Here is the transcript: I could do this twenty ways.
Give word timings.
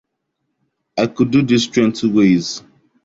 I 0.97 1.05
could 1.05 1.29
do 1.29 1.43
this 1.43 1.67
twenty 1.67 2.09
ways. 2.11 2.63